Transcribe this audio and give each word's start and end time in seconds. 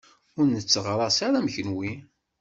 Ur 0.37 0.45
netteɣraṣ 0.47 1.17
ara 1.27 1.37
am 1.41 1.47
kenwi. 1.55 1.91